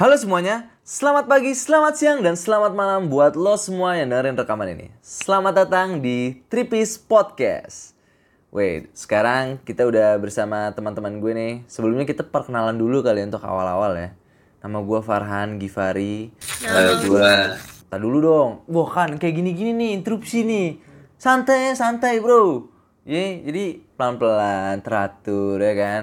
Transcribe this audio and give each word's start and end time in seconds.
Halo 0.00 0.16
semuanya, 0.16 0.72
selamat 0.80 1.28
pagi, 1.28 1.52
selamat 1.52 1.92
siang, 1.92 2.24
dan 2.24 2.32
selamat 2.32 2.72
malam 2.72 3.12
buat 3.12 3.36
lo 3.36 3.52
semua 3.60 4.00
yang 4.00 4.08
dengerin 4.08 4.32
rekaman 4.32 4.72
ini. 4.72 4.88
Selamat 5.04 5.52
datang 5.52 6.00
di 6.00 6.40
Tripis 6.48 6.96
Podcast. 6.96 7.92
Wait, 8.48 8.88
sekarang 8.96 9.60
kita 9.60 9.84
udah 9.84 10.16
bersama 10.16 10.72
teman-teman 10.72 11.20
gue 11.20 11.32
nih. 11.36 11.54
Sebelumnya 11.68 12.08
kita 12.08 12.24
perkenalan 12.24 12.80
dulu 12.80 13.04
kali 13.04 13.20
ya 13.20 13.28
untuk 13.28 13.44
awal-awal 13.44 13.92
ya. 14.00 14.16
Nama 14.64 14.78
gue 14.80 15.00
Farhan 15.04 15.60
Givari. 15.60 16.32
Halo 16.64 16.92
gue. 17.04 17.32
Tak 17.92 18.00
dulu 18.00 18.18
dong. 18.24 18.50
Wah 18.72 18.88
kan 18.88 19.20
kayak 19.20 19.36
gini-gini 19.36 19.76
nih, 19.76 19.90
interupsi 20.00 20.48
nih. 20.48 20.80
Santai, 21.20 21.76
santai 21.76 22.24
bro. 22.24 22.72
Ye, 23.04 23.44
jadi 23.44 23.84
pelan-pelan, 24.00 24.80
teratur 24.80 25.60
ya 25.60 25.76
kan. 25.76 26.02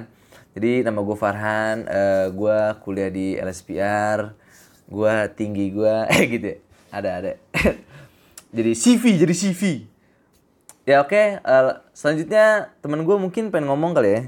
Jadi 0.58 0.82
nama 0.82 1.06
gue 1.06 1.14
Farhan, 1.14 1.86
eh, 1.86 2.34
gue 2.34 2.58
kuliah 2.82 3.14
di 3.14 3.38
LSPR, 3.38 4.34
gue 4.90 5.14
tinggi 5.38 5.70
gue, 5.70 5.96
eh 6.18 6.24
gitu 6.26 6.46
ya. 6.50 6.58
Ada, 6.90 7.10
ada. 7.22 7.32
jadi 8.58 8.74
CV, 8.74 9.22
jadi 9.22 9.34
CV. 9.38 9.86
Ya 10.90 11.06
oke, 11.06 11.14
eh, 11.38 11.74
selanjutnya 11.94 12.74
temen 12.82 13.06
gue 13.06 13.16
mungkin 13.22 13.54
pengen 13.54 13.70
ngomong 13.70 13.94
kali 13.94 14.10
ya. 14.10 14.22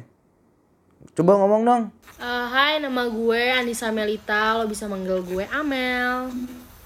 Coba 1.18 1.42
ngomong 1.42 1.66
dong. 1.66 1.84
Eh, 2.22 2.46
hai, 2.54 2.78
nama 2.78 3.10
gue 3.10 3.42
Anissa 3.50 3.90
Melita. 3.90 4.54
Lo 4.54 4.70
bisa 4.70 4.86
manggil 4.86 5.26
gue 5.26 5.50
Amel. 5.50 6.30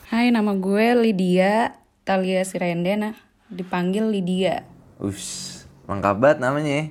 Hai, 0.08 0.32
nama 0.32 0.56
gue 0.56 0.96
Lydia 0.96 1.76
Talia 2.08 2.48
Sirendena. 2.48 3.12
Dipanggil 3.52 4.08
Lydia. 4.08 4.64
Ush, 5.04 5.68
lengkap 5.92 6.16
banget 6.16 6.40
namanya 6.40 6.72
ya. 6.72 6.86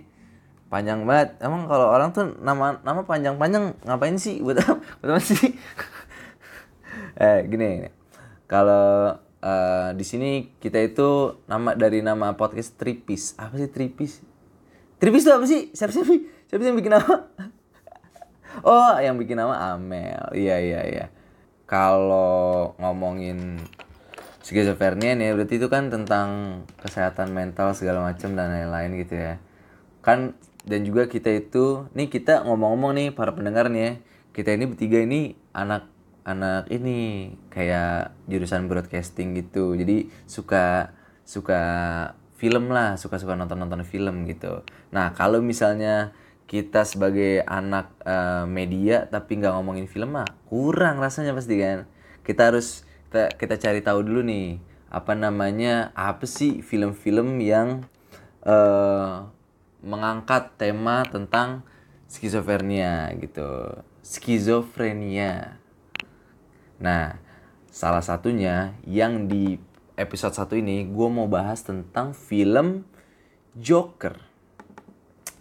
Panjang 0.73 1.05
banget. 1.05 1.37
Emang 1.45 1.69
kalau 1.69 1.93
orang 1.93 2.17
tuh 2.17 2.33
nama 2.41 2.81
nama 2.81 3.05
panjang-panjang 3.05 3.77
ngapain 3.85 4.17
sih? 4.17 4.41
Buat 4.41 4.65
apa, 4.65 4.81
buat 5.05 5.11
apa 5.12 5.21
sih? 5.21 5.53
eh, 7.21 7.45
gini. 7.45 7.93
Kalau 8.48 9.21
eh, 9.45 9.93
di 9.93 10.05
sini 10.09 10.48
kita 10.56 10.81
itu 10.81 11.37
nama 11.45 11.77
dari 11.77 12.00
nama 12.00 12.33
podcast 12.41 12.81
Tripis. 12.81 13.37
Apa 13.37 13.61
sih 13.61 13.69
Tripis? 13.69 14.25
Tripis 14.97 15.28
itu 15.28 15.33
apa 15.37 15.45
sih? 15.45 15.69
Siapa 15.77 15.93
siapa? 15.93 16.09
Siapa 16.48 16.62
yang 16.65 16.81
bikin 16.81 16.97
nama? 16.97 17.28
oh, 18.65 18.97
yang 18.97 19.20
bikin 19.20 19.37
nama 19.37 19.77
Amel. 19.77 20.33
Iya, 20.33 20.56
iya, 20.56 20.81
iya. 20.89 21.06
Kalau 21.69 22.73
ngomongin 22.81 23.61
skizofrenia 24.41 25.20
nih 25.20 25.37
berarti 25.37 25.61
itu 25.61 25.69
kan 25.69 25.93
tentang 25.93 26.62
kesehatan 26.81 27.31
mental 27.31 27.77
segala 27.77 28.09
macam 28.09 28.34
dan 28.34 28.50
lain-lain 28.50 29.05
gitu 29.05 29.15
ya 29.15 29.34
kan 30.03 30.34
dan 30.63 30.87
juga 30.87 31.11
kita 31.11 31.31
itu 31.35 31.91
nih 31.91 32.07
kita 32.07 32.47
ngomong-ngomong 32.47 32.95
nih 32.95 33.09
para 33.11 33.35
pendengar 33.35 33.67
nih 33.67 33.83
ya. 33.83 33.93
Kita 34.33 34.55
ini 34.55 34.65
bertiga 34.71 35.03
ini 35.03 35.37
anak 35.53 35.91
anak 36.23 36.71
ini 36.71 37.31
kayak 37.51 38.15
jurusan 38.31 38.71
broadcasting 38.71 39.35
gitu. 39.35 39.75
Jadi 39.75 40.09
suka 40.31 40.95
suka 41.27 41.63
film 42.39 42.71
lah 42.71 42.99
suka 42.99 43.19
suka 43.19 43.35
nonton 43.35 43.59
nonton 43.59 43.83
film 43.83 44.27
gitu. 44.31 44.63
Nah 44.95 45.11
kalau 45.15 45.43
misalnya 45.43 46.15
kita 46.47 46.87
sebagai 46.87 47.43
anak 47.47 47.91
eh, 48.07 48.47
media 48.47 49.11
tapi 49.11 49.43
nggak 49.43 49.55
ngomongin 49.59 49.91
film 49.91 50.15
mah 50.15 50.27
kurang 50.47 51.03
rasanya 51.03 51.35
pasti 51.35 51.59
kan. 51.59 51.91
Kita 52.23 52.55
harus 52.55 52.87
kita 53.11 53.35
kita 53.35 53.55
cari 53.59 53.81
tahu 53.83 54.07
dulu 54.07 54.23
nih 54.23 54.63
apa 54.93 55.19
namanya 55.19 55.91
apa 55.99 56.23
sih 56.29 56.63
film-film 56.63 57.43
yang 57.43 57.83
eh 58.47 59.42
mengangkat 59.83 60.55
tema 60.56 61.02
tentang 61.06 61.66
skizofrenia 62.06 63.12
gitu. 63.19 63.83
Skizofrenia. 64.02 65.58
Nah 66.78 67.19
salah 67.69 68.03
satunya 68.03 68.78
yang 68.86 69.28
di 69.28 69.58
episode 69.98 70.34
satu 70.34 70.55
ini 70.56 70.88
gue 70.88 71.08
mau 71.10 71.28
bahas 71.28 71.62
tentang 71.62 72.14
film 72.14 72.86
Joker. 73.59 74.16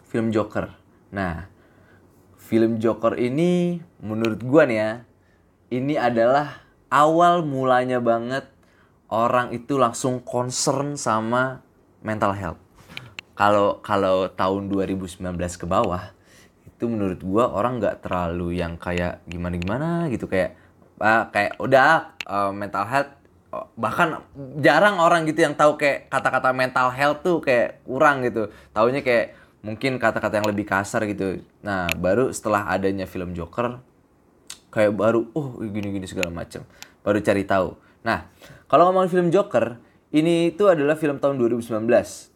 Film 0.09 0.33
Joker. 0.33 0.75
Nah 1.13 1.51
film 2.51 2.83
Joker 2.83 3.15
ini 3.15 3.79
menurut 4.03 4.43
gua 4.43 4.67
nih 4.67 4.75
ya 4.75 4.91
ini 5.71 5.95
adalah 5.95 6.67
awal 6.91 7.47
mulanya 7.47 8.03
banget 8.03 8.43
orang 9.07 9.55
itu 9.55 9.79
langsung 9.79 10.19
concern 10.19 10.99
sama 10.99 11.63
mental 12.03 12.35
health. 12.35 12.59
Kalau 13.41 13.81
kalau 13.81 14.29
tahun 14.29 14.69
2019 14.69 15.17
ke 15.57 15.65
bawah 15.65 16.13
itu 16.61 16.85
menurut 16.85 17.17
gua 17.25 17.49
orang 17.49 17.81
nggak 17.81 18.05
terlalu 18.05 18.61
yang 18.61 18.77
kayak 18.77 19.25
gimana 19.25 19.57
gimana 19.57 19.89
gitu 20.13 20.29
kayak 20.29 20.53
ah, 21.01 21.25
kayak 21.33 21.57
udah 21.57 22.13
uh, 22.29 22.53
mental 22.53 22.85
health 22.85 23.09
oh, 23.49 23.65
bahkan 23.73 24.21
jarang 24.61 25.01
orang 25.01 25.25
gitu 25.25 25.41
yang 25.41 25.57
tahu 25.57 25.73
kayak 25.73 26.05
kata-kata 26.13 26.53
mental 26.53 26.93
health 26.93 27.25
tuh 27.25 27.41
kayak 27.41 27.81
kurang 27.81 28.21
gitu. 28.21 28.53
Taunya 28.77 29.01
kayak 29.01 29.33
mungkin 29.65 29.97
kata-kata 29.97 30.45
yang 30.45 30.49
lebih 30.53 30.69
kasar 30.69 31.01
gitu. 31.09 31.41
Nah, 31.65 31.89
baru 31.97 32.29
setelah 32.29 32.69
adanya 32.69 33.09
film 33.09 33.33
Joker 33.33 33.81
kayak 34.71 34.95
baru 34.95 35.27
oh 35.35 35.59
gini-gini 35.59 36.07
segala 36.07 36.31
macam 36.31 36.63
baru 37.03 37.19
cari 37.19 37.43
tahu 37.43 37.75
nah 38.01 38.25
kalau 38.71 38.89
ngomongin 38.89 39.11
film 39.11 39.27
Joker 39.29 39.77
ini 40.11 40.51
itu 40.51 40.67
adalah 40.67 40.99
film 40.99 41.23
tahun 41.23 41.39
2019 41.39 41.87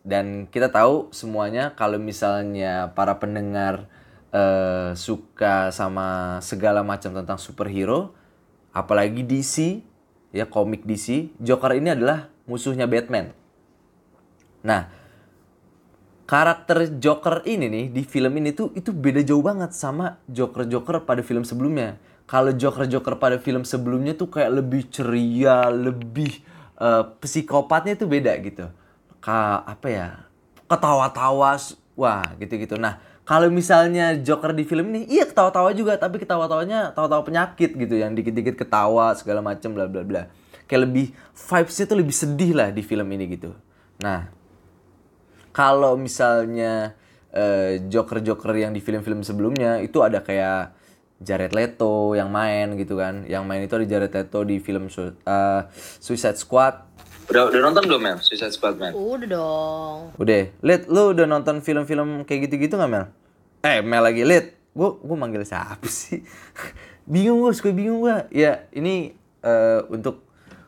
dan 0.08 0.48
kita 0.48 0.72
tahu 0.72 1.12
semuanya 1.12 1.76
kalau 1.76 2.00
misalnya 2.00 2.96
para 2.96 3.20
pendengar 3.20 3.92
eh, 4.32 4.96
suka 4.96 5.76
sama 5.76 6.40
segala 6.40 6.88
macam 6.88 7.12
tentang 7.12 7.36
superhero 7.36 8.16
apalagi 8.72 9.28
DC 9.28 9.84
ya 10.32 10.48
komik 10.48 10.88
DC 10.88 11.36
Joker 11.44 11.76
ini 11.76 11.92
adalah 11.92 12.32
musuhnya 12.48 12.88
Batman 12.88 13.36
nah 14.64 14.88
karakter 16.26 16.90
Joker 16.98 17.46
ini 17.46 17.70
nih 17.70 17.86
di 17.94 18.02
film 18.08 18.34
ini 18.42 18.56
tuh 18.56 18.74
itu 18.74 18.90
beda 18.90 19.22
jauh 19.22 19.46
banget 19.46 19.78
sama 19.78 20.18
Joker-Joker 20.26 21.06
pada 21.06 21.22
film 21.22 21.46
sebelumnya. 21.46 22.02
Kalau 22.26 22.50
Joker-Joker 22.50 23.22
pada 23.22 23.38
film 23.38 23.62
sebelumnya 23.62 24.18
tuh 24.18 24.34
kayak 24.34 24.58
lebih 24.58 24.90
ceria, 24.90 25.70
lebih 25.70 26.42
eh, 26.80 27.04
psikopatnya 27.24 27.96
tuh 28.00 28.08
beda 28.10 28.36
gitu. 28.42 28.68
Ka 29.24 29.64
apa 29.66 29.88
ya? 29.88 30.08
Ketawa-tawa, 30.66 31.58
wah 31.94 32.26
gitu-gitu. 32.42 32.76
Nah, 32.78 33.00
kalau 33.26 33.50
misalnya 33.50 34.14
Joker 34.22 34.54
di 34.54 34.66
film 34.66 34.94
ini, 34.94 35.10
iya 35.10 35.26
ketawa-tawa 35.26 35.74
juga, 35.74 35.98
tapi 35.98 36.22
ketawa-tawanya 36.22 36.94
tawa-tawa 36.94 37.26
penyakit 37.26 37.74
gitu, 37.74 37.96
yang 37.98 38.14
dikit-dikit 38.14 38.54
ketawa 38.54 39.18
segala 39.18 39.42
macam 39.42 39.74
bla 39.74 39.90
bla 39.90 40.06
bla. 40.06 40.30
Kayak 40.70 40.90
lebih 40.90 41.06
vibes-nya 41.34 41.86
tuh 41.86 41.98
lebih 42.02 42.16
sedih 42.16 42.52
lah 42.54 42.70
di 42.70 42.82
film 42.86 43.06
ini 43.14 43.26
gitu. 43.34 43.54
Nah, 44.02 44.30
kalau 45.54 45.98
misalnya 45.98 46.94
eh, 47.34 47.82
Joker-Joker 47.86 48.54
yang 48.58 48.74
di 48.74 48.82
film-film 48.82 49.22
sebelumnya 49.22 49.82
itu 49.82 50.02
ada 50.02 50.22
kayak 50.22 50.74
Jared 51.22 51.56
Leto 51.56 52.12
yang 52.14 52.28
main 52.28 52.76
gitu 52.76 53.00
kan. 53.00 53.24
Yang 53.24 53.44
main 53.48 53.62
itu 53.64 53.74
ada 53.76 53.88
Jared 53.88 54.12
Leto 54.12 54.44
di 54.44 54.60
film 54.60 54.92
Su- 54.92 55.16
eh, 55.16 55.62
Suicide 56.00 56.36
Squad. 56.36 56.84
Udah, 57.26 57.50
udah 57.50 57.60
nonton 57.62 57.84
belum 57.90 58.02
Mel? 58.02 58.18
Suicide 58.22 58.54
Squad 58.54 58.78
Mel? 58.78 58.94
Udah 58.94 59.28
dong. 59.28 59.98
Udah, 60.20 60.52
Lid, 60.62 60.82
lu 60.86 61.16
udah 61.16 61.26
nonton 61.26 61.64
film-film 61.64 62.22
kayak 62.22 62.50
gitu-gitu 62.50 62.78
gak 62.78 62.92
Mel? 62.92 63.06
Eh, 63.66 63.82
Mel 63.82 64.04
lagi, 64.04 64.22
Lid. 64.22 64.54
Gue 64.76 65.00
gue 65.00 65.18
manggil 65.18 65.42
siapa 65.48 65.88
sih? 65.88 66.22
bingung 67.14 67.42
gue, 67.42 67.52
suka 67.56 67.72
bingung 67.72 68.04
gue. 68.04 68.30
Ya, 68.30 68.68
ini 68.76 69.16
eh, 69.42 69.80
untuk 69.90 70.25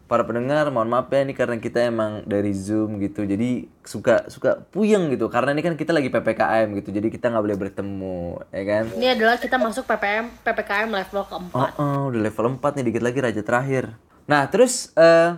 para 0.07 0.23
pendengar, 0.23 0.71
mohon 0.71 0.87
maaf 0.87 1.11
ya, 1.11 1.21
ini 1.21 1.35
karena 1.35 1.59
kita 1.59 1.91
emang 1.91 2.23
dari 2.23 2.55
Zoom 2.55 2.97
gitu. 3.03 3.27
Jadi 3.27 3.67
suka 3.83 4.31
suka 4.31 4.63
puyeng 4.71 5.11
gitu. 5.11 5.27
Karena 5.27 5.51
ini 5.51 5.59
kan 5.59 5.75
kita 5.75 5.91
lagi 5.91 6.07
PPKM 6.07 6.67
gitu. 6.79 6.89
Jadi 6.95 7.07
kita 7.11 7.27
nggak 7.27 7.43
boleh 7.43 7.59
bertemu, 7.59 8.19
ya 8.55 8.63
kan? 8.63 8.83
Ini 8.95 9.07
adalah 9.19 9.35
kita 9.35 9.59
masuk 9.59 9.83
PPM 9.83 10.31
PPKM 10.47 10.89
level 10.89 11.21
keempat. 11.27 11.71
Oh, 11.75 11.83
oh, 11.83 12.01
udah 12.09 12.21
level 12.23 12.55
4 12.55 12.79
nih, 12.79 12.85
dikit 12.87 13.03
lagi 13.03 13.19
raja 13.19 13.41
terakhir. 13.43 13.83
Nah, 14.31 14.47
terus 14.47 14.95
eh, 14.95 15.35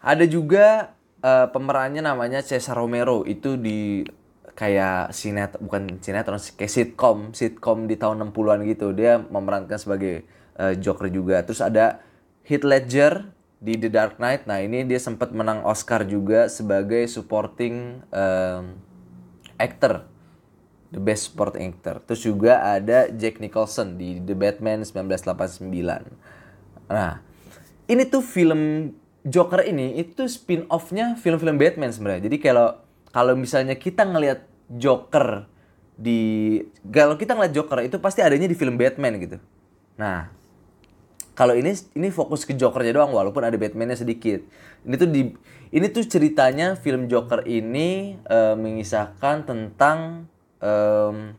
ada 0.00 0.24
juga 0.24 0.96
eh, 1.20 1.46
pemerannya 1.52 2.00
namanya 2.00 2.40
Cesar 2.40 2.80
Romero. 2.80 3.28
Itu 3.28 3.60
di 3.60 4.08
kayak 4.56 5.12
sinet 5.12 5.60
bukan 5.60 6.00
sinetron 6.00 6.40
kayak 6.56 6.72
sitcom, 6.72 7.36
sitcom 7.36 7.84
di 7.84 8.00
tahun 8.00 8.32
60-an 8.32 8.64
gitu. 8.64 8.96
Dia 8.96 9.20
memerankan 9.20 9.76
sebagai 9.76 10.24
eh, 10.56 10.74
Joker 10.80 11.12
juga. 11.12 11.44
Terus 11.44 11.60
ada 11.60 12.00
Heath 12.48 12.64
Ledger 12.64 13.33
di 13.64 13.80
The 13.80 13.88
Dark 13.88 14.20
Knight. 14.20 14.44
Nah, 14.44 14.60
ini 14.60 14.84
dia 14.84 15.00
sempat 15.00 15.32
menang 15.32 15.64
Oscar 15.64 16.04
juga 16.04 16.52
sebagai 16.52 17.08
supporting 17.08 18.04
em, 18.12 18.76
actor. 19.56 20.04
The 20.94 21.02
Best 21.02 21.34
Supporting 21.34 21.74
Actor. 21.74 22.06
Terus 22.06 22.22
juga 22.22 22.62
ada 22.62 23.10
Jack 23.10 23.42
Nicholson 23.42 23.98
di 23.98 24.22
The 24.22 24.38
Batman 24.38 24.86
1989. 24.86 25.74
Nah, 26.86 27.18
ini 27.90 28.02
tuh 28.06 28.22
film 28.22 28.94
Joker 29.26 29.66
ini 29.66 29.98
itu 29.98 30.22
spin-off-nya 30.28 31.18
film-film 31.18 31.58
Batman 31.58 31.90
sebenarnya. 31.90 32.30
Jadi 32.30 32.36
kalau 32.38 32.78
kalau 33.10 33.34
misalnya 33.34 33.74
kita 33.74 34.06
ngelihat 34.06 34.46
Joker 34.70 35.50
di 35.98 36.60
kalau 36.86 37.18
kita 37.18 37.34
ngeliat 37.34 37.54
Joker 37.56 37.82
itu 37.82 37.98
pasti 37.98 38.22
adanya 38.22 38.46
di 38.46 38.54
film 38.54 38.78
Batman 38.78 39.18
gitu. 39.18 39.42
Nah, 39.98 40.30
kalau 41.34 41.54
ini 41.58 41.74
ini 41.98 42.08
fokus 42.14 42.46
ke 42.46 42.54
Jokernya 42.54 42.94
doang 42.94 43.10
walaupun 43.10 43.42
ada 43.42 43.58
Batman-nya 43.58 43.98
sedikit. 43.98 44.38
Ini 44.86 44.94
tuh 44.94 45.10
di 45.10 45.22
ini 45.74 45.86
tuh 45.90 46.06
ceritanya 46.06 46.78
film 46.78 47.10
Joker 47.10 47.42
ini 47.44 48.14
eh, 48.22 48.54
mengisahkan 48.54 49.42
tentang 49.42 50.30
em, 50.62 51.34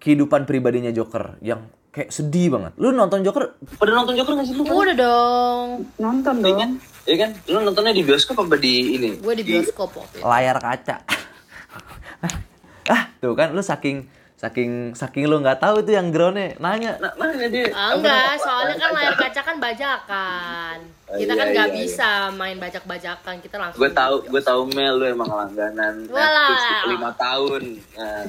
kehidupan 0.00 0.48
pribadinya 0.48 0.88
Joker 0.88 1.36
yang 1.44 1.68
kayak 1.92 2.08
sedih 2.08 2.56
banget. 2.56 2.72
Lu 2.80 2.96
nonton 2.96 3.20
Joker 3.20 3.60
Pada 3.76 3.92
nonton 3.92 4.16
Joker 4.16 4.32
gak 4.40 4.46
sih 4.48 4.56
lu? 4.56 4.64
Udah 4.64 4.96
dong. 4.96 5.68
Nonton 6.00 6.34
Iya 6.40 6.46
dong. 6.48 6.58
kan? 6.58 6.70
Iya 7.04 7.16
kan? 7.20 7.30
Lu 7.52 7.58
nontonnya 7.60 7.92
di 7.92 8.02
bioskop 8.06 8.40
apa 8.40 8.56
di 8.56 8.96
ini? 8.96 9.10
Gue 9.20 9.34
di 9.36 9.44
bioskop 9.44 9.92
waktu 9.92 10.22
itu. 10.22 10.24
layar 10.24 10.56
kaca. 10.56 10.96
ah, 12.94 13.02
tuh 13.20 13.34
kan 13.36 13.52
lu 13.52 13.60
saking 13.60 14.08
saking 14.40 14.96
saking 14.96 15.28
lu 15.28 15.36
nggak 15.36 15.60
tahu 15.60 15.84
itu 15.84 15.92
yang 15.92 16.08
groundnya 16.08 16.56
nanya. 16.56 16.96
Nah, 16.96 17.12
mana 17.20 17.44
dia? 17.44 17.68
Ah, 17.76 17.92
enggak, 17.92 18.40
soalnya 18.40 18.76
kan 18.80 18.90
layar 18.96 19.14
kaca 19.14 19.40
kan 19.44 19.56
bajakan. 19.60 20.76
Kita 21.10 21.32
kan 21.36 21.46
Iya, 21.46 21.52
nggak 21.52 21.68
iya, 21.68 21.76
bisa 21.76 22.10
main 22.32 22.56
bajak-bajakan, 22.56 23.34
kita 23.44 23.60
langsung. 23.60 23.76
Gue 23.76 23.92
tahu, 23.92 24.24
gue 24.24 24.40
tahu 24.40 24.60
Mel 24.72 24.96
lu 24.96 25.04
emang 25.04 25.28
langganan. 25.28 26.08
Netflix 26.08 26.60
lima 26.88 27.10
tahun. 27.20 27.62
Nah, 27.92 28.20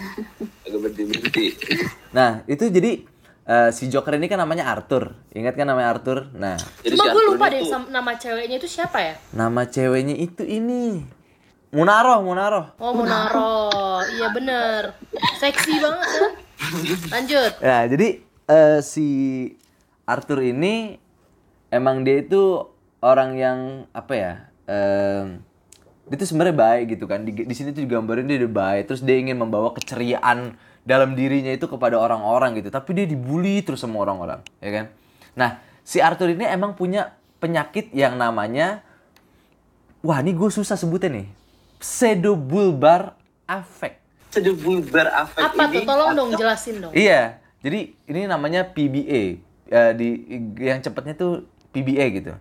agak 0.68 0.80
berhenti 0.84 1.04
berhenti. 1.08 1.46
Nah, 2.12 2.44
itu 2.44 2.68
jadi 2.68 2.92
eh, 3.48 3.70
si 3.72 3.88
Joker 3.88 4.20
ini 4.20 4.28
kan 4.28 4.44
namanya 4.44 4.68
Arthur. 4.68 5.16
Ingat 5.32 5.56
kan 5.56 5.64
namanya 5.64 5.96
Arthur? 5.96 6.28
Nah, 6.36 6.60
Jadi 6.84 6.92
Cuma 6.92 7.08
si 7.08 7.16
gue 7.16 7.24
lupa 7.24 7.46
deh 7.48 7.64
nama 7.88 8.12
ceweknya 8.20 8.60
itu 8.60 8.68
siapa 8.68 9.00
ya? 9.00 9.16
nama 9.32 9.64
ceweknya 9.64 10.20
itu 10.20 10.44
ini 10.44 11.08
Munaro, 11.72 12.20
Munaro. 12.20 12.76
Oh 12.84 12.92
Munaro, 12.92 13.72
iya 14.10 14.28
bener, 14.34 14.82
seksi 15.38 15.74
banget 15.82 16.08
kan? 16.10 16.32
Lanjut. 17.14 17.52
Ya, 17.62 17.80
jadi 17.90 18.08
eh, 18.50 18.80
si 18.82 19.08
Arthur 20.06 20.42
ini 20.46 20.98
emang 21.74 22.06
dia 22.06 22.22
itu 22.22 22.68
orang 23.02 23.38
yang 23.38 23.60
apa 23.92 24.14
ya? 24.14 24.34
em, 24.70 25.42
dia 26.08 26.16
tuh 26.20 26.28
sebenarnya 26.28 26.56
baik 26.56 26.86
gitu 26.98 27.06
kan. 27.08 27.24
Di, 27.24 27.32
di 27.32 27.56
sini 27.56 27.72
tuh 27.72 27.84
digambarin 27.84 28.28
dia 28.28 28.42
udah 28.46 28.52
baik. 28.52 28.84
Terus 28.92 29.02
dia 29.02 29.18
ingin 29.18 29.40
membawa 29.40 29.72
keceriaan 29.74 30.56
dalam 30.84 31.14
dirinya 31.14 31.54
itu 31.54 31.66
kepada 31.70 31.96
orang-orang 31.98 32.60
gitu. 32.60 32.70
Tapi 32.74 32.90
dia 32.98 33.06
dibully 33.08 33.62
terus 33.64 33.82
sama 33.82 34.02
orang-orang, 34.02 34.42
ya 34.60 34.70
kan? 34.74 34.86
Nah, 35.38 35.50
si 35.86 36.04
Arthur 36.04 36.34
ini 36.36 36.44
emang 36.48 36.76
punya 36.76 37.16
penyakit 37.40 37.90
yang 37.96 38.20
namanya 38.20 38.86
Wah, 40.02 40.18
ini 40.18 40.34
gue 40.34 40.50
susah 40.50 40.74
sebutnya 40.74 41.22
nih. 41.22 41.28
Pseudobulbar 41.78 43.21
affect. 43.60 44.00
Sedih 44.32 44.56
bulbar 44.56 45.12
afek 45.12 45.44
Apa 45.44 45.68
ini 45.68 45.84
tuh? 45.84 45.92
Tolong 45.92 46.10
dong 46.16 46.30
jelasin 46.40 46.76
dong. 46.80 46.94
Iya, 46.96 47.44
jadi 47.60 47.92
ini 48.08 48.22
namanya 48.32 48.64
PBA. 48.64 49.44
Eh, 49.72 49.92
di 49.96 50.08
yang 50.60 50.80
cepatnya 50.80 51.16
tuh 51.16 51.48
PBA 51.76 52.06
gitu. 52.16 52.34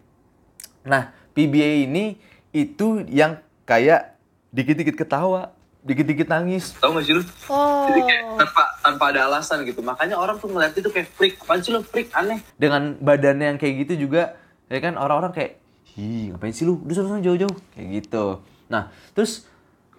Nah, 0.86 1.10
PBA 1.34 1.86
ini 1.86 2.18
itu 2.50 3.02
yang 3.10 3.38
kayak 3.66 4.18
dikit-dikit 4.50 4.98
ketawa, 4.98 5.54
dikit-dikit 5.86 6.26
nangis. 6.26 6.74
Tahu 6.78 6.98
gak 6.98 7.04
sih 7.06 7.14
lu? 7.14 7.22
Oh, 7.50 7.86
Jadi 7.90 8.00
kayak 8.02 8.22
tanpa 8.38 8.62
tanpa 8.82 9.04
ada 9.14 9.20
alasan 9.30 9.62
gitu. 9.62 9.82
Makanya 9.82 10.18
orang 10.18 10.38
tuh 10.42 10.50
ngeliat 10.50 10.74
itu 10.74 10.90
kayak 10.90 11.08
freak. 11.14 11.34
Apaan 11.42 11.62
sih 11.62 11.70
lu 11.70 11.82
freak 11.86 12.10
aneh? 12.14 12.42
Dengan 12.58 12.98
badannya 12.98 13.54
yang 13.54 13.58
kayak 13.58 13.86
gitu 13.86 14.06
juga, 14.10 14.34
ya 14.66 14.78
kan 14.82 14.98
orang-orang 14.98 15.30
kayak, 15.30 15.52
"Ih, 15.94 16.34
ngapain 16.34 16.54
sih 16.54 16.66
lu? 16.66 16.82
Udah 16.82 16.94
sana 16.98 17.22
jauh-jauh." 17.22 17.54
Kayak 17.74 17.86
gitu. 18.02 18.42
Nah, 18.70 18.90
terus 19.14 19.49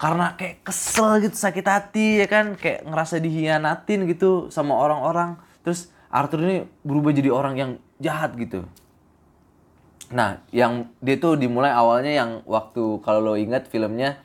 karena 0.02 0.34
kayak 0.34 0.66
kesel 0.66 1.22
gitu, 1.22 1.38
sakit 1.38 1.62
hati 1.62 2.26
ya 2.26 2.26
kan, 2.26 2.58
kayak 2.58 2.82
ngerasa 2.90 3.22
dihianatin 3.22 4.10
gitu 4.10 4.50
sama 4.50 4.74
orang-orang. 4.74 5.38
Terus 5.62 5.94
Arthur 6.10 6.42
ini 6.42 6.58
berubah 6.82 7.14
jadi 7.14 7.30
orang 7.30 7.54
yang 7.54 7.72
jahat 8.02 8.34
gitu. 8.34 8.66
Nah, 10.10 10.42
yang 10.50 10.90
dia 11.06 11.22
tuh 11.22 11.38
dimulai 11.38 11.70
awalnya 11.70 12.18
yang 12.18 12.32
waktu 12.50 12.98
kalau 13.06 13.22
lo 13.22 13.34
ingat 13.38 13.70
filmnya 13.70 14.18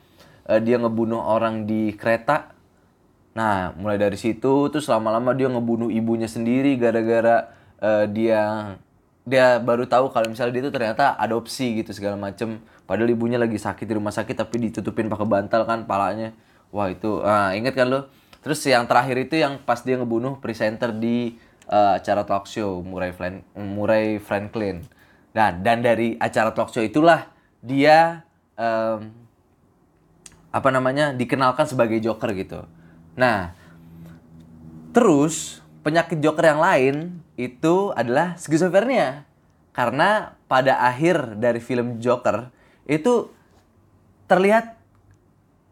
eh, 0.49 0.57
dia 0.65 0.81
ngebunuh 0.81 1.21
orang 1.21 1.69
di 1.69 1.93
kereta. 1.93 2.57
Nah, 3.37 3.77
mulai 3.77 4.01
dari 4.01 4.17
situ 4.17 4.73
terus 4.73 4.89
lama-lama 4.89 5.37
dia 5.37 5.45
ngebunuh 5.45 5.93
ibunya 5.93 6.25
sendiri 6.25 6.73
gara-gara 6.81 7.53
eh, 7.77 8.05
dia 8.09 8.73
dia 9.27 9.59
baru 9.59 9.83
tahu 9.83 10.07
kalau 10.15 10.31
misalnya 10.31 10.55
dia 10.55 10.63
tuh 10.71 10.73
ternyata 10.79 11.19
adopsi 11.19 11.83
gitu 11.83 11.91
segala 11.91 12.15
macem. 12.15 12.63
Padahal 12.87 13.11
ibunya 13.11 13.35
lagi 13.35 13.59
sakit 13.59 13.83
di 13.83 13.93
rumah 13.99 14.15
sakit 14.15 14.39
tapi 14.39 14.71
ditutupin 14.71 15.11
pakai 15.11 15.27
bantal 15.27 15.67
kan 15.67 15.83
palanya. 15.83 16.31
Wah 16.71 16.87
itu, 16.87 17.19
ah, 17.27 17.51
inget 17.51 17.75
kan 17.75 17.91
lo? 17.91 18.07
Terus 18.39 18.63
yang 18.63 18.87
terakhir 18.87 19.19
itu 19.27 19.35
yang 19.35 19.59
pas 19.67 19.83
dia 19.83 19.99
ngebunuh 19.99 20.39
presenter 20.39 20.95
di 20.95 21.35
eh, 21.67 21.91
acara 21.99 22.23
talk 22.23 22.47
show 22.47 22.79
Murray, 22.79 23.11
Flan- 23.11 23.43
Murray 23.59 24.23
Franklin. 24.23 24.87
Nah, 25.35 25.51
dan 25.51 25.83
dari 25.83 26.15
acara 26.15 26.55
talk 26.55 26.71
show 26.71 26.79
itulah 26.79 27.27
dia 27.59 28.23
em, 28.55 29.11
apa 30.49 30.69
namanya 30.71 31.11
dikenalkan 31.13 31.67
sebagai 31.69 31.99
Joker 32.01 32.31
gitu. 32.33 32.65
Nah, 33.13 33.53
terus 34.95 35.61
penyakit 35.85 36.17
Joker 36.17 36.47
yang 36.47 36.61
lain 36.63 36.95
itu 37.37 37.93
adalah 37.93 38.35
skizofrenia. 38.35 39.23
Karena 39.71 40.33
pada 40.49 40.81
akhir 40.81 41.37
dari 41.37 41.61
film 41.61 42.01
Joker 42.01 42.49
itu 42.89 43.29
terlihat 44.25 44.73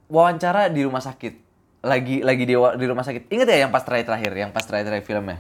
wawancara 0.08 0.70
di 0.70 0.86
rumah 0.86 1.02
sakit. 1.02 1.42
Lagi 1.82 2.22
lagi 2.22 2.46
di, 2.46 2.54
di 2.54 2.86
rumah 2.86 3.02
sakit. 3.02 3.34
Ingat 3.34 3.48
ya 3.50 3.58
yang 3.66 3.74
pas 3.74 3.82
terakhir-terakhir, 3.82 4.32
yang 4.38 4.52
pas 4.54 4.62
terakhir-terakhir 4.62 5.06
filmnya? 5.10 5.40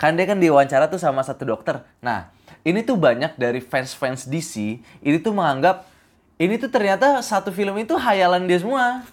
Kan 0.00 0.16
dia 0.16 0.24
kan 0.24 0.40
diwawancara 0.40 0.88
tuh 0.88 0.96
sama 0.96 1.20
satu 1.20 1.44
dokter. 1.44 1.84
Nah, 2.00 2.32
ini 2.64 2.80
tuh 2.80 2.96
banyak 2.96 3.36
dari 3.36 3.60
fans-fans 3.60 4.24
DC, 4.24 4.80
ini 5.04 5.16
tuh 5.20 5.36
menganggap 5.36 5.84
ini 6.40 6.56
tuh 6.56 6.72
ternyata 6.72 7.20
satu 7.20 7.52
film 7.52 7.76
itu 7.76 7.92
hayalan 8.00 8.48
dia 8.48 8.64
semua. 8.64 9.04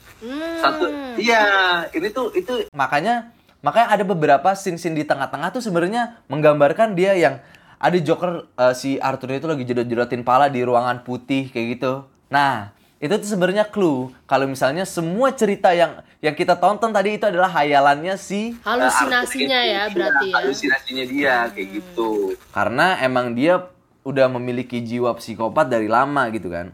Satu. 0.63 0.87
Iya, 1.19 1.43
ini 1.91 2.07
tuh 2.09 2.31
itu 2.31 2.71
Makanya 2.71 3.35
makanya 3.65 3.94
ada 3.94 4.04
beberapa 4.06 4.50
scene-scene 4.54 4.95
di 4.98 5.04
tengah-tengah 5.04 5.50
tuh 5.54 5.63
sebenarnya 5.63 6.21
menggambarkan 6.30 6.94
dia 6.94 7.18
yang 7.18 7.42
ada 7.77 7.98
Joker 8.01 8.50
eh, 8.57 8.74
si 8.74 8.98
Arthur 8.98 9.38
itu 9.38 9.48
lagi 9.50 9.63
jedot-jedotin 9.65 10.25
pala 10.25 10.50
di 10.50 10.65
ruangan 10.65 11.06
putih 11.06 11.50
kayak 11.54 11.77
gitu. 11.77 11.94
Nah, 12.33 12.74
itu 12.98 13.13
tuh 13.13 13.30
sebenarnya 13.30 13.69
clue 13.69 14.09
kalau 14.25 14.50
misalnya 14.50 14.81
semua 14.81 15.30
cerita 15.30 15.69
yang 15.69 16.01
yang 16.18 16.33
kita 16.33 16.57
tonton 16.57 16.89
tadi 16.89 17.21
itu 17.21 17.30
adalah 17.30 17.45
hayalannya 17.54 18.18
si 18.18 18.57
halusinasinya 18.65 19.60
Arthur 19.62 19.74
ya 19.74 19.81
berarti 19.94 20.25
ya. 20.25 20.36
Halusinasinya 20.42 21.06
dia 21.06 21.36
kayak 21.53 21.69
gitu. 21.77 22.33
karena 22.50 22.98
emang 23.06 23.38
dia 23.38 23.69
udah 24.01 24.25
memiliki 24.34 24.81
jiwa 24.81 25.13
psikopat 25.13 25.70
dari 25.70 25.86
lama 25.86 26.25
gitu 26.34 26.50
kan. 26.50 26.74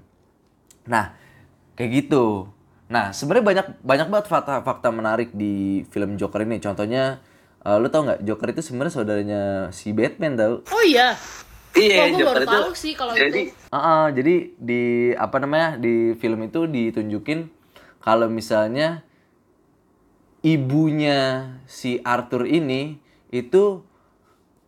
Nah, 0.88 1.12
kayak 1.76 2.08
gitu. 2.08 2.48
Nah, 2.94 3.10
sebenarnya 3.10 3.46
banyak 3.50 3.68
banyak 3.82 4.08
banget 4.14 4.26
fakta-fakta 4.30 4.94
menarik 4.94 5.34
di 5.34 5.82
film 5.90 6.14
Joker 6.14 6.46
ini. 6.46 6.62
Contohnya, 6.62 7.18
eh, 7.66 7.78
lu 7.82 7.90
tau 7.90 8.06
nggak 8.06 8.22
Joker 8.22 8.54
itu 8.54 8.62
sebenarnya 8.62 8.94
saudaranya 8.94 9.42
si 9.74 9.90
Batman 9.98 10.38
tau? 10.38 10.62
Oh 10.70 10.84
iya. 10.86 11.18
Iya, 11.74 12.14
gua 12.14 12.20
Joker 12.22 12.38
baru 12.38 12.46
itu. 12.46 12.54
tahu 12.54 12.72
sih 12.78 12.94
kalau 12.94 13.18
jadi, 13.18 13.50
itu. 13.50 13.74
Ah, 13.74 13.78
ah, 13.82 14.06
jadi 14.14 14.54
di 14.62 15.10
apa 15.18 15.42
namanya 15.42 15.82
di 15.82 16.14
film 16.22 16.46
itu 16.46 16.70
ditunjukin 16.70 17.50
kalau 17.98 18.30
misalnya 18.30 19.02
ibunya 20.46 21.50
si 21.66 21.98
Arthur 22.06 22.46
ini 22.46 23.02
itu 23.34 23.82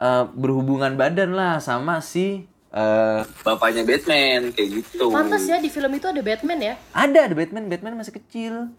eh, 0.01 0.25
berhubungan 0.34 0.98
badan 0.98 1.38
lah 1.38 1.62
sama 1.62 2.01
si 2.01 2.50
eh, 2.75 3.20
bapaknya 3.41 3.88
Batman 3.88 4.51
kayak 4.51 4.70
gitu. 4.84 5.08
Pantas 5.08 5.48
ya 5.48 5.58
di 5.63 5.72
film 5.72 5.96
itu 5.96 6.05
ada 6.12 6.20
Batman 6.20 6.60
ya. 6.60 6.75
ada 6.91 7.20
ada 7.32 7.36
Batman 7.36 7.72
Batman 7.72 7.96
masih 7.96 8.13
kecil 8.20 8.75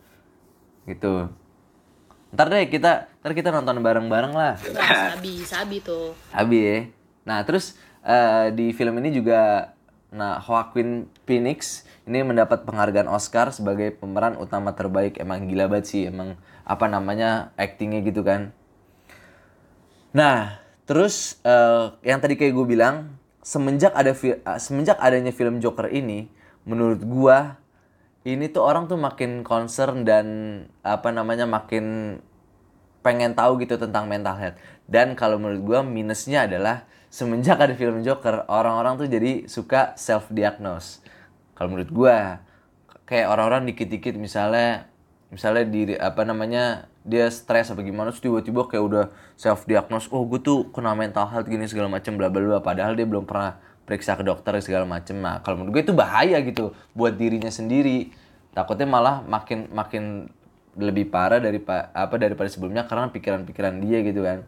gitu 0.87 1.27
ntar 2.37 2.53
deh 2.53 2.69
kita 2.69 3.09
ntar 3.23 3.33
kita 3.33 3.49
nonton 3.55 3.81
bareng-bareng 3.81 4.35
lah 4.35 4.55
Wah, 4.77 5.17
sabi, 5.17 5.41
sabi 5.47 5.77
tuh. 5.81 6.13
Abi 6.35 6.59
ya. 6.61 6.79
Nah 7.25 7.41
terus 7.49 7.79
eh, 8.05 8.53
di 8.53 8.77
film 8.77 8.99
ini 9.01 9.15
juga 9.15 9.73
nah 10.13 10.39
Joaquin 10.39 11.09
Phoenix 11.25 11.83
ini 12.07 12.23
mendapat 12.23 12.63
penghargaan 12.63 13.11
Oscar 13.11 13.51
sebagai 13.57 13.95
pemeran 13.97 14.37
utama 14.37 14.77
terbaik. 14.77 15.17
Emang 15.17 15.49
gila 15.49 15.71
banget 15.71 15.87
sih 15.89 16.03
emang 16.07 16.37
apa 16.67 16.87
namanya 16.91 17.57
actingnya 17.57 18.05
gitu 18.05 18.21
kan. 18.21 18.53
Nah 20.13 20.61
terus 20.85 21.41
eh, 21.41 21.95
yang 22.05 22.21
tadi 22.21 22.37
kayak 22.37 22.53
gue 22.53 22.67
bilang 22.69 23.17
semenjak 23.47 23.95
ada 23.95 24.11
eh, 24.11 24.59
semenjak 24.59 24.99
adanya 24.99 25.31
film 25.31 25.63
Joker 25.63 25.87
ini 25.87 26.27
menurut 26.67 27.07
gua 27.07 27.63
ini 28.27 28.51
tuh 28.51 28.67
orang 28.67 28.91
tuh 28.91 28.99
makin 28.99 29.47
concern 29.47 30.03
dan 30.03 30.27
apa 30.83 31.15
namanya 31.15 31.47
makin 31.47 32.19
pengen 33.07 33.39
tahu 33.39 33.63
gitu 33.63 33.79
tentang 33.79 34.11
mental 34.11 34.35
health. 34.35 34.59
Dan 34.91 35.15
kalau 35.15 35.39
menurut 35.39 35.63
gua 35.63 35.79
minusnya 35.87 36.51
adalah 36.51 36.91
semenjak 37.07 37.55
ada 37.63 37.79
film 37.79 38.03
Joker, 38.03 38.51
orang-orang 38.51 38.99
tuh 38.99 39.07
jadi 39.07 39.47
suka 39.47 39.95
self 39.95 40.27
diagnose. 40.35 41.07
Kalau 41.55 41.71
menurut 41.71 41.91
gua 41.95 42.43
kayak 43.07 43.31
orang-orang 43.31 43.71
dikit-dikit 43.71 44.19
misalnya 44.19 44.91
misalnya 45.31 45.65
di 45.71 45.95
apa 45.95 46.27
namanya 46.27 46.91
dia 47.07 47.31
stres 47.31 47.71
apa 47.71 47.87
gimana 47.87 48.11
terus 48.11 48.19
tiba-tiba 48.19 48.67
kayak 48.67 48.85
udah 48.85 49.05
self 49.39 49.63
diagnose 49.63 50.11
oh 50.11 50.27
gue 50.27 50.43
tuh 50.43 50.67
kena 50.75 50.91
mental 50.99 51.31
health 51.31 51.47
gini 51.47 51.71
segala 51.71 51.87
macam 51.87 52.19
bla 52.19 52.27
bla 52.27 52.43
bla 52.43 52.59
padahal 52.59 52.99
dia 52.99 53.07
belum 53.07 53.23
pernah 53.23 53.63
periksa 53.87 54.19
ke 54.19 54.27
dokter 54.27 54.59
segala 54.59 54.83
macam 54.83 55.15
nah 55.23 55.39
kalau 55.39 55.63
menurut 55.63 55.79
gue 55.79 55.83
itu 55.87 55.95
bahaya 55.95 56.43
gitu 56.43 56.75
buat 56.93 57.15
dirinya 57.15 57.49
sendiri. 57.49 58.11
Takutnya 58.51 58.89
malah 58.91 59.23
makin 59.23 59.71
makin 59.71 60.27
lebih 60.75 61.09
parah 61.09 61.39
dari 61.39 61.63
apa 61.95 62.15
daripada 62.19 62.51
sebelumnya 62.51 62.85
karena 62.85 63.09
pikiran-pikiran 63.15 63.75
dia 63.81 64.03
gitu 64.03 64.27
kan. 64.27 64.43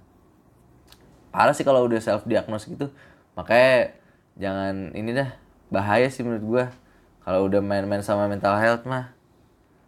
Parah 1.31 1.55
sih 1.55 1.62
kalau 1.62 1.87
udah 1.87 2.03
self 2.03 2.27
diagnose 2.27 2.67
gitu. 2.67 2.91
Makanya 3.38 3.95
jangan 4.35 4.75
ini 4.99 5.15
dah 5.15 5.31
bahaya 5.71 6.11
sih 6.11 6.27
menurut 6.27 6.45
gua. 6.45 6.65
Kalau 7.23 7.47
udah 7.47 7.61
main-main 7.61 8.00
sama 8.00 8.27
mental 8.27 8.57
health 8.57 8.88
mah 8.88 9.12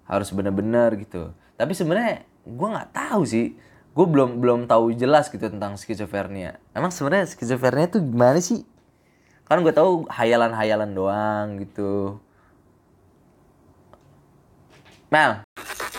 harus 0.04 0.28
bener-bener 0.30 1.00
gitu. 1.00 1.32
Tapi 1.56 1.72
sebenarnya 1.72 2.28
gua 2.46 2.68
nggak 2.78 2.90
tahu 2.92 3.22
sih. 3.26 3.56
Gue 3.90 4.06
belum 4.06 4.38
belum 4.38 4.60
tahu 4.70 4.94
jelas 4.94 5.26
gitu 5.28 5.50
tentang 5.50 5.74
skizofrenia. 5.74 6.62
Emang 6.72 6.94
sebenarnya 6.94 7.26
skizofrenia 7.26 7.90
itu 7.90 7.98
gimana 7.98 8.38
sih? 8.38 8.62
Kan 9.50 9.66
gue 9.66 9.74
tahu 9.74 10.06
hayalan-hayalan 10.06 10.94
doang 10.94 11.58
gitu. 11.58 12.22
Mel. 15.10 15.42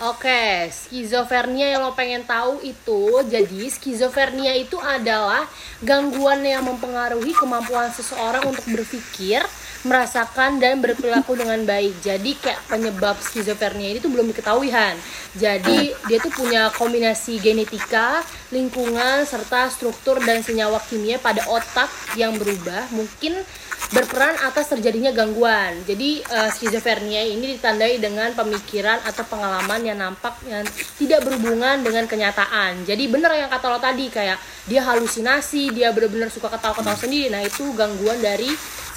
Oke, 0.02 0.72
skizofrenia 0.72 1.76
yang 1.76 1.84
lo 1.84 1.92
pengen 1.92 2.24
tahu 2.24 2.64
itu, 2.64 3.22
jadi 3.28 3.70
skizofrenia 3.70 4.56
itu 4.56 4.80
adalah 4.80 5.46
gangguan 5.84 6.42
yang 6.42 6.64
mempengaruhi 6.66 7.30
kemampuan 7.36 7.92
seseorang 7.92 8.42
untuk 8.50 8.66
berpikir, 8.72 9.44
merasakan 9.82 10.62
dan 10.62 10.78
berperilaku 10.78 11.34
dengan 11.34 11.62
baik. 11.66 11.98
Jadi 12.02 12.38
kayak 12.38 12.60
penyebab 12.70 13.18
skizofrenia 13.18 13.94
ini 13.94 13.98
tuh 13.98 14.10
belum 14.10 14.30
diketahui 14.30 14.70
Han. 14.70 14.96
Jadi 15.34 15.90
dia 16.06 16.18
tuh 16.22 16.30
punya 16.30 16.70
kombinasi 16.74 17.42
genetika, 17.42 18.22
lingkungan 18.54 19.26
serta 19.26 19.70
struktur 19.70 20.22
dan 20.22 20.40
senyawa 20.42 20.78
kimia 20.86 21.18
pada 21.18 21.42
otak 21.50 21.90
yang 22.14 22.38
berubah. 22.38 22.90
Mungkin 22.94 23.42
berperan 23.92 24.38
atas 24.40 24.72
terjadinya 24.72 25.12
gangguan. 25.12 25.84
Jadi 25.84 26.24
uh, 26.24 26.48
skizofrenia 26.48 27.28
ini 27.28 27.58
ditandai 27.58 28.00
dengan 28.00 28.32
pemikiran 28.32 29.02
atau 29.04 29.26
pengalaman 29.28 29.84
yang 29.84 29.98
nampak 30.00 30.32
yang 30.48 30.64
tidak 30.96 31.26
berhubungan 31.26 31.84
dengan 31.84 32.08
kenyataan. 32.08 32.88
Jadi 32.88 33.10
benar 33.12 33.36
yang 33.36 33.52
kata 33.52 33.68
lo 33.68 33.78
tadi 33.82 34.08
kayak 34.08 34.40
dia 34.64 34.80
halusinasi, 34.80 35.74
dia 35.76 35.92
benar-benar 35.92 36.32
suka 36.32 36.48
ketawa-ketawa 36.48 36.96
sendiri. 36.96 37.28
Nah, 37.28 37.42
itu 37.44 37.68
gangguan 37.76 38.22
dari 38.22 38.48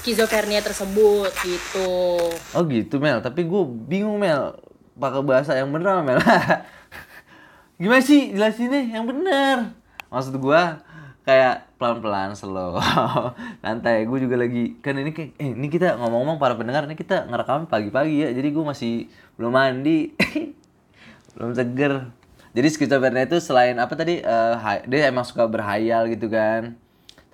skizofrenia 0.05 0.61
tersebut 0.61 1.33
gitu. 1.41 1.89
Oh 2.53 2.61
gitu 2.69 3.01
Mel, 3.01 3.25
tapi 3.25 3.41
gue 3.41 3.61
bingung 3.89 4.21
Mel. 4.21 4.53
Pakai 4.93 5.25
bahasa 5.25 5.57
yang 5.57 5.73
benar 5.73 6.05
Mel. 6.05 6.21
Gimana 7.81 8.05
sih 8.05 8.29
jelasinnya? 8.37 8.85
Yang 8.85 9.05
benar? 9.09 9.57
Maksud 10.13 10.37
gue 10.37 10.61
kayak 11.25 11.73
pelan-pelan 11.81 12.37
slow. 12.37 12.77
Santai 13.65 14.05
gue 14.05 14.19
juga 14.21 14.45
lagi 14.45 14.77
kan 14.77 14.93
ini 14.93 15.09
kayak 15.09 15.41
eh, 15.41 15.57
ini 15.57 15.73
kita 15.73 15.97
ngomong-ngomong 15.97 16.37
para 16.37 16.53
pendengar 16.53 16.85
ini 16.85 16.93
kita 16.93 17.25
ngerekam 17.25 17.65
pagi-pagi 17.65 18.29
ya. 18.29 18.29
Jadi 18.29 18.47
gue 18.53 18.61
masih 18.61 18.93
belum 19.41 19.57
mandi. 19.57 20.13
Belum 21.35 21.51
seger. 21.51 22.07
Jadi 22.55 22.67
skizofrenia 22.71 23.27
itu 23.27 23.43
selain 23.43 23.75
apa 23.75 23.91
tadi 23.91 24.23
uh, 24.23 24.55
dia 24.87 25.11
emang 25.11 25.27
suka 25.27 25.43
berhayal 25.49 26.07
gitu 26.07 26.31
kan. 26.31 26.79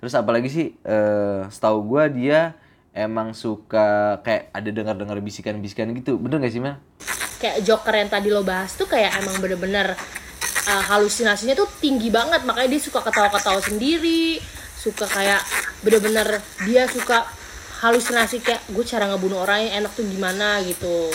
Terus 0.02 0.18
apalagi 0.18 0.50
sih 0.50 0.66
uh, 0.82 1.46
setahu 1.46 1.86
gue 1.86 2.04
dia 2.18 2.58
emang 2.92 3.32
suka 3.32 4.20
kayak 4.24 4.52
ada 4.52 4.70
dengar-dengar 4.72 5.18
bisikan-bisikan 5.20 5.92
gitu. 5.96 6.16
Bener 6.20 6.40
gak 6.40 6.52
sih 6.52 6.62
Mel? 6.62 6.76
kayak 7.42 7.66
Joker 7.66 7.90
yang 7.90 8.06
tadi 8.06 8.30
lo 8.30 8.46
bahas 8.46 8.78
tuh 8.78 8.86
kayak 8.86 9.18
emang 9.18 9.42
bener-bener 9.42 9.98
uh, 10.70 10.84
halusinasinya 10.94 11.58
tuh 11.58 11.66
tinggi 11.82 12.06
banget. 12.14 12.46
Makanya 12.46 12.70
dia 12.70 12.80
suka 12.80 13.02
ketawa-ketawa 13.02 13.58
sendiri. 13.58 14.38
Suka 14.78 15.10
kayak 15.10 15.42
bener-bener 15.82 16.38
dia 16.62 16.86
suka 16.86 17.26
halusinasi 17.82 18.46
kayak 18.46 18.62
gue 18.70 18.84
cara 18.86 19.10
ngebunuh 19.10 19.42
orang 19.42 19.66
yang 19.66 19.82
enak 19.82 19.92
tuh 19.98 20.06
gimana? 20.06 20.62
gitu 20.62 21.10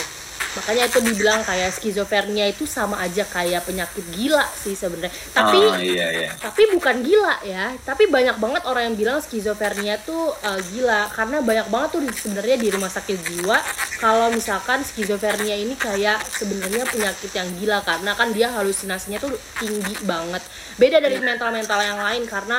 makanya 0.58 0.90
itu 0.90 0.98
dibilang 0.98 1.40
kayak 1.46 1.70
skizofrenia 1.70 2.50
itu 2.50 2.66
sama 2.66 2.98
aja 2.98 3.22
kayak 3.22 3.62
penyakit 3.62 4.02
gila 4.10 4.42
sih 4.58 4.74
sebenarnya. 4.74 5.14
Tapi 5.30 5.58
oh, 5.62 5.78
iya, 5.78 6.06
iya. 6.10 6.30
tapi 6.34 6.66
bukan 6.74 7.06
gila 7.06 7.38
ya. 7.46 7.70
Tapi 7.86 8.10
banyak 8.10 8.42
banget 8.42 8.62
orang 8.66 8.90
yang 8.90 8.96
bilang 8.98 9.18
skizofrenia 9.22 10.02
tuh 10.02 10.34
uh, 10.42 10.60
gila. 10.74 11.06
Karena 11.14 11.38
banyak 11.38 11.66
banget 11.70 11.88
tuh 11.94 12.02
sebenarnya 12.10 12.56
di 12.58 12.68
rumah 12.74 12.90
sakit 12.90 13.16
jiwa 13.22 13.56
kalau 14.02 14.34
misalkan 14.34 14.82
skizofrenia 14.82 15.54
ini 15.54 15.78
kayak 15.78 16.18
sebenarnya 16.26 16.82
penyakit 16.90 17.30
yang 17.30 17.48
gila. 17.62 17.78
Karena 17.86 18.18
kan 18.18 18.34
dia 18.34 18.50
halusinasinya 18.50 19.22
tuh 19.22 19.30
tinggi 19.62 19.94
banget. 20.02 20.42
Beda 20.74 20.98
dari 20.98 21.22
mental-mental 21.22 21.80
yang 21.86 22.00
lain 22.02 22.26
karena 22.26 22.58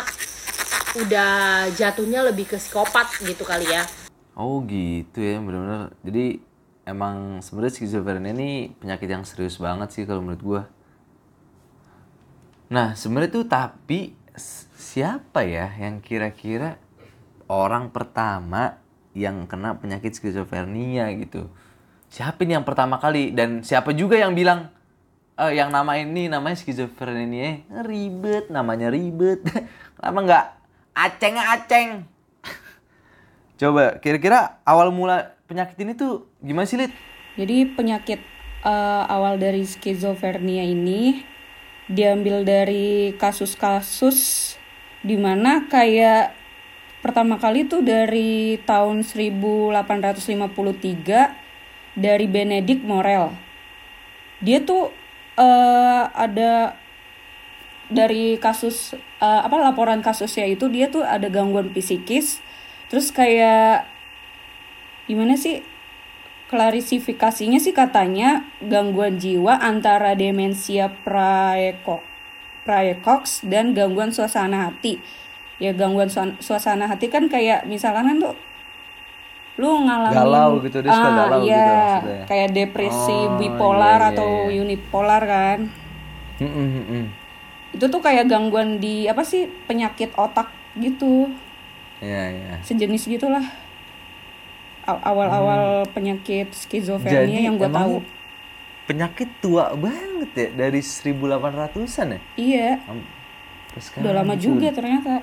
udah 0.97 1.69
jatuhnya 1.75 2.25
lebih 2.25 2.49
ke 2.49 2.57
psikopat 2.57 3.21
gitu 3.21 3.43
kali 3.43 3.67
ya. 3.69 3.83
Oh 4.39 4.63
gitu 4.63 5.19
ya 5.19 5.35
benar-benar 5.43 5.91
jadi 5.99 6.39
emang 6.87 7.43
sebenarnya 7.43 7.75
skizofrenia 7.79 8.31
ini 8.31 8.75
penyakit 8.77 9.09
yang 9.09 9.23
serius 9.27 9.59
banget 9.59 9.89
sih 9.91 10.03
kalau 10.07 10.23
menurut 10.23 10.43
gue. 10.43 10.63
Nah 12.69 12.93
sebenarnya 12.93 13.31
tuh 13.33 13.45
tapi 13.49 14.13
siapa 14.77 15.43
ya 15.43 15.73
yang 15.75 15.99
kira-kira 15.99 16.79
orang 17.49 17.89
pertama 17.89 18.77
yang 19.17 19.49
kena 19.49 19.75
penyakit 19.75 20.15
skizofrenia 20.15 21.09
gitu? 21.17 21.49
Siapa 22.09 22.41
ini 22.45 22.57
yang 22.57 22.65
pertama 22.65 22.97
kali 22.97 23.33
dan 23.33 23.61
siapa 23.61 23.93
juga 23.93 24.17
yang 24.17 24.33
bilang 24.33 24.69
eh, 25.39 25.55
yang 25.55 25.71
nama 25.71 25.95
ini 25.95 26.27
namanya 26.27 26.59
skizofrenia 26.59 27.63
ribet 27.87 28.51
namanya 28.51 28.91
ribet 28.91 29.39
kenapa 29.95 30.19
nggak 30.19 30.45
aceng 30.99 31.35
aceng 31.39 31.89
coba 33.59 33.97
kira-kira 34.03 34.59
awal 34.67 34.91
mula 34.91 35.38
penyakit 35.49 35.81
ini 35.81 35.97
tuh 35.97 36.29
gimana 36.45 36.69
sih, 36.69 36.77
Lid? 36.77 36.93
Jadi 37.33 37.65
penyakit 37.73 38.21
uh, 38.61 39.09
awal 39.09 39.41
dari 39.41 39.65
skizofrenia 39.65 40.61
ini 40.61 41.25
diambil 41.89 42.45
dari 42.45 43.17
kasus-kasus 43.17 44.53
di 45.01 45.17
mana 45.17 45.65
kayak 45.65 46.37
pertama 47.01 47.41
kali 47.41 47.65
tuh 47.65 47.81
dari 47.81 48.61
tahun 48.61 49.01
1853 49.01 51.97
dari 51.97 52.25
Benedict 52.29 52.85
Morel. 52.85 53.33
Dia 54.45 54.61
tuh 54.61 54.93
uh, 55.33 56.03
ada 56.13 56.77
dari 57.89 58.37
kasus 58.37 58.93
uh, 59.17 59.41
apa 59.41 59.57
laporan 59.57 60.05
kasusnya 60.05 60.45
itu 60.45 60.69
dia 60.69 60.93
tuh 60.93 61.01
ada 61.01 61.25
gangguan 61.25 61.73
psikis 61.73 62.37
terus 62.93 63.09
kayak 63.09 63.89
gimana 65.09 65.33
sih 65.33 65.65
klarifikasinya 66.53 67.57
sih 67.57 67.73
katanya 67.73 68.45
gangguan 68.61 69.17
jiwa 69.17 69.57
antara 69.57 70.13
demensia 70.13 70.93
praeko 71.01 72.05
praecox 72.61 73.41
dan 73.49 73.73
gangguan 73.73 74.13
suasana 74.13 74.69
hati 74.69 75.01
ya 75.57 75.73
gangguan 75.73 76.09
suasana 76.37 76.85
hati 76.85 77.09
kan 77.09 77.25
kayak 77.25 77.65
misalkan 77.65 78.05
kan 78.05 78.17
tuh 78.21 78.35
lu 79.59 79.83
ngalamin 79.83 80.15
galau 80.15 80.51
gitu 80.63 80.79
dia 80.79 80.93
suka 80.93 81.09
ah, 81.09 81.15
galau 81.19 81.39
iya, 81.43 81.57
gitu 81.59 81.73
maksudnya. 81.75 82.23
kayak 82.31 82.49
depresi 82.55 83.19
Oh, 83.27 83.35
bipolar 83.35 83.99
iya, 83.99 84.05
iya, 84.07 84.11
atau 84.15 84.29
iya. 84.47 84.57
unipolar 84.63 85.23
kan 85.25 85.59
Mm, 86.39 86.47
mm, 86.47 86.67
mm, 86.71 86.85
mm. 86.87 87.05
itu 87.75 87.85
tuh 87.91 87.99
kayak 87.99 88.31
gangguan 88.31 88.79
di 88.79 89.11
apa 89.11 89.27
sih 89.27 89.51
penyakit 89.67 90.15
otak 90.15 90.47
gitu 90.79 91.27
Iya, 91.99 92.31
iya. 92.31 92.53
sejenis 92.63 93.11
gitulah 93.11 93.43
Aw- 94.83 95.03
awal-awal 95.03 95.63
penyakit 95.89 96.51
skizofrenia 96.51 97.39
yang 97.41 97.55
gue 97.55 97.65
Hmm. 97.65 97.75
tahu 97.75 97.95
penyakit 98.85 99.29
tua 99.37 99.73
banget 99.73 100.29
ya 100.33 100.47
dari 100.57 100.81
1800-an 100.81 102.07
ya? 102.09 102.19
iya 102.35 102.69
udah 103.95 104.13
lama 104.15 104.33
gitu. 104.33 104.49
juga 104.51 104.67
ternyata 104.71 105.21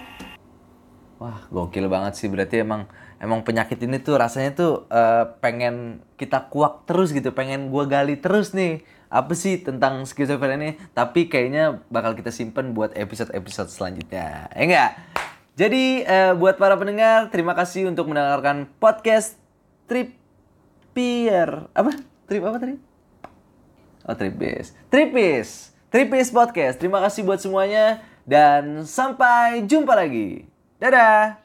Wah, 1.16 1.48
gokil 1.48 1.88
banget 1.88 2.12
sih. 2.12 2.28
Berarti 2.28 2.60
emang 2.60 2.84
emang 3.16 3.40
penyakit 3.40 3.80
ini 3.80 3.96
tuh 3.96 4.20
rasanya 4.20 4.52
tuh 4.52 4.72
eh, 4.86 5.24
pengen 5.40 6.04
kita 6.14 6.44
kuak 6.46 6.84
terus 6.84 7.08
gitu, 7.08 7.32
pengen 7.32 7.72
gua 7.72 7.88
gali 7.88 8.20
terus 8.20 8.52
nih. 8.52 8.84
Apa 9.08 9.32
sih 9.32 9.56
tentang 9.56 10.04
skizofrenia 10.04 10.60
ini? 10.60 10.72
Tapi 10.92 11.24
kayaknya 11.24 11.80
bakal 11.88 12.12
kita 12.12 12.28
simpen 12.28 12.76
buat 12.76 12.92
episode-episode 12.92 13.72
selanjutnya. 13.72 14.52
Ya 14.52 14.60
enggak? 14.60 14.90
Jadi 15.56 16.04
eh, 16.04 16.36
buat 16.36 16.60
para 16.60 16.76
pendengar, 16.76 17.32
terima 17.32 17.56
kasih 17.56 17.88
untuk 17.88 18.12
mendengarkan 18.12 18.68
podcast 18.76 19.40
Tripier. 19.86 21.70
Apa? 21.72 21.90
Trip 22.26 22.42
apa 22.42 22.58
tadi? 22.58 22.74
Oh, 24.06 24.14
Tripis. 24.14 24.74
Tripis. 24.86 25.74
Tripis 25.90 26.30
Podcast. 26.30 26.78
Terima 26.78 27.02
kasih 27.02 27.26
buat 27.26 27.42
semuanya 27.42 28.02
dan 28.22 28.86
sampai 28.86 29.66
jumpa 29.66 29.94
lagi. 29.98 30.46
Dadah. 30.78 31.42